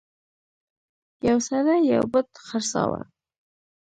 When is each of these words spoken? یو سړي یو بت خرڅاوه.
یو 1.27 1.37
سړي 1.47 1.77
یو 1.93 2.03
بت 2.13 2.29
خرڅاوه. 2.45 3.01